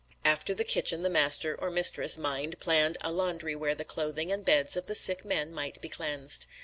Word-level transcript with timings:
After 0.25 0.55
the 0.55 0.63
kitchen 0.63 1.03
the 1.03 1.11
master 1.11 1.55
or 1.55 1.69
mistress 1.69 2.17
mind 2.17 2.59
planned 2.59 2.97
a 3.01 3.11
laundry 3.11 3.55
where 3.55 3.75
the 3.75 3.85
clothing 3.85 4.31
and 4.31 4.43
beds 4.43 4.75
of 4.75 4.87
the 4.87 4.95
sick 4.95 5.23
men 5.23 5.53
might 5.53 5.79
be 5.79 5.89
cleansed. 5.89 6.47